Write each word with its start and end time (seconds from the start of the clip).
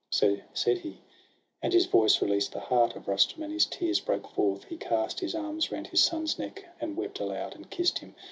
So 0.11 0.39
said 0.55 0.79
he, 0.79 0.97
and 1.61 1.71
his 1.71 1.85
voice 1.85 2.23
released 2.23 2.53
the 2.53 2.59
heart 2.59 2.95
Of 2.95 3.07
Rustum, 3.07 3.43
and 3.43 3.53
his 3.53 3.67
tears 3.67 3.99
broke 3.99 4.29
forth; 4.33 4.63
he 4.63 4.75
cast 4.75 5.19
His 5.19 5.35
arms 5.35 5.71
round 5.71 5.85
his 5.85 6.03
son's 6.03 6.39
neck, 6.39 6.65
and 6.81 6.97
wept 6.97 7.19
aloud, 7.19 7.53
And 7.53 7.69
kiss'd 7.69 7.99
him. 7.99 8.15